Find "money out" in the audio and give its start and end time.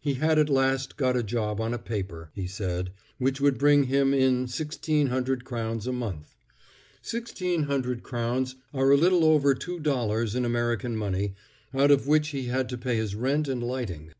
10.96-11.90